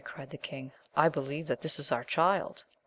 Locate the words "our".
1.91-2.03